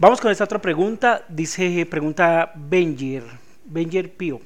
[0.00, 1.26] Vamos con esta otra pregunta.
[1.28, 3.22] Dice, pregunta Benjer,
[3.66, 4.40] Benjer Pío.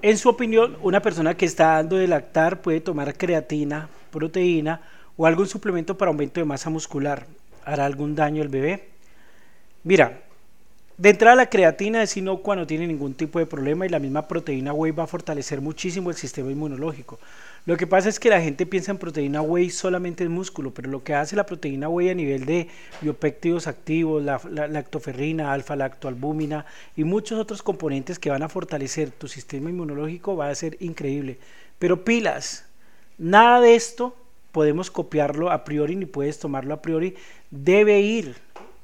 [0.00, 4.80] En su opinión, una persona que está dando de lactar puede tomar creatina, proteína
[5.18, 7.26] o algún suplemento para aumento de masa muscular.
[7.66, 8.88] ¿Hará algún daño al bebé?
[9.82, 10.22] Mira,
[10.96, 14.28] de entrada la creatina es inocua, no tiene ningún tipo de problema y la misma
[14.28, 17.18] proteína whey va a fortalecer muchísimo el sistema inmunológico.
[17.66, 20.90] Lo que pasa es que la gente piensa en proteína whey solamente en músculo, pero
[20.90, 22.68] lo que hace la proteína whey a nivel de
[23.00, 29.70] biopéptidos activos, la, lactoferrina, alfa-lactoalbúmina y muchos otros componentes que van a fortalecer tu sistema
[29.70, 31.38] inmunológico va a ser increíble.
[31.80, 32.66] Pero pilas,
[33.18, 34.14] nada de esto
[34.52, 37.16] podemos copiarlo a priori ni puedes tomarlo a priori.
[37.50, 38.36] Debe ir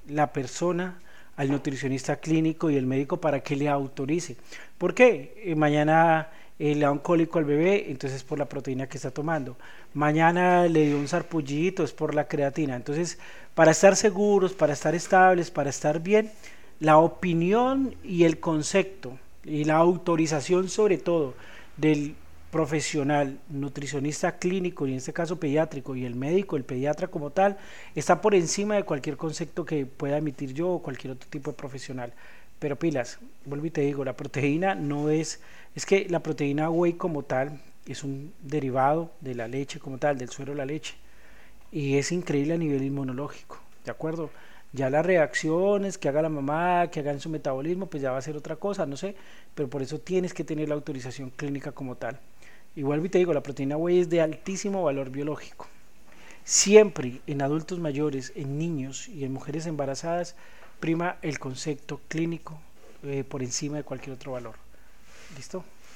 [0.09, 0.99] la persona
[1.41, 4.37] al nutricionista clínico y el médico para que le autorice.
[4.77, 5.43] ¿Por qué?
[5.43, 8.99] Eh, mañana eh, le da un cólico al bebé, entonces es por la proteína que
[8.99, 9.57] está tomando.
[9.95, 12.77] Mañana le dio un sarpullito, es por la creatina.
[12.77, 13.19] Entonces,
[13.55, 16.31] para estar seguros, para estar estables, para estar bien,
[16.79, 21.33] la opinión y el concepto y la autorización sobre todo
[21.79, 22.17] del
[22.51, 27.57] profesional, nutricionista clínico y en este caso pediátrico y el médico, el pediatra como tal,
[27.95, 31.57] está por encima de cualquier concepto que pueda emitir yo o cualquier otro tipo de
[31.57, 32.13] profesional.
[32.59, 35.41] Pero pilas, vuelvo y te digo, la proteína no es,
[35.75, 40.19] es que la proteína whey como tal es un derivado de la leche como tal,
[40.19, 40.95] del suero de la leche.
[41.73, 44.31] Y es increíble a nivel inmunológico, ¿de acuerdo?
[44.73, 48.23] Ya las reacciones que haga la mamá, que hagan su metabolismo, pues ya va a
[48.23, 49.17] ser otra cosa, no sé,
[49.55, 52.21] pero por eso tienes que tener la autorización clínica como tal.
[52.77, 55.67] Igual te digo, la proteína whey es de altísimo valor biológico.
[56.45, 60.37] Siempre en adultos mayores, en niños y en mujeres embarazadas
[60.79, 62.61] prima el concepto clínico
[63.03, 64.55] eh, por encima de cualquier otro valor.
[65.37, 65.65] ¿Listo?